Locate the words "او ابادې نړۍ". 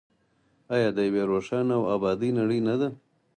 1.77-2.59